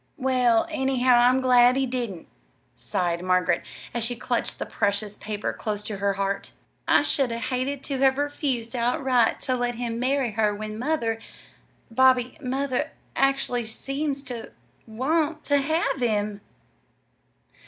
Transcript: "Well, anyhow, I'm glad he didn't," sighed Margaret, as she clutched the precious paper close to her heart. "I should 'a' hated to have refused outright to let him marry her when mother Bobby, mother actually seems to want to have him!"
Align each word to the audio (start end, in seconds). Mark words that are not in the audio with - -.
"Well, 0.17 0.65
anyhow, 0.71 1.19
I'm 1.29 1.41
glad 1.41 1.75
he 1.75 1.85
didn't," 1.85 2.25
sighed 2.75 3.21
Margaret, 3.23 3.61
as 3.93 4.03
she 4.03 4.15
clutched 4.15 4.57
the 4.57 4.65
precious 4.65 5.15
paper 5.15 5.53
close 5.53 5.83
to 5.83 5.97
her 5.97 6.13
heart. 6.13 6.53
"I 6.87 7.03
should 7.03 7.31
'a' 7.31 7.37
hated 7.37 7.83
to 7.83 7.99
have 7.99 8.17
refused 8.17 8.75
outright 8.75 9.39
to 9.41 9.55
let 9.55 9.75
him 9.75 9.99
marry 9.99 10.31
her 10.31 10.55
when 10.55 10.79
mother 10.79 11.19
Bobby, 11.91 12.35
mother 12.41 12.93
actually 13.15 13.67
seems 13.67 14.23
to 14.23 14.51
want 14.87 15.43
to 15.43 15.59
have 15.59 15.99
him!" 15.99 16.41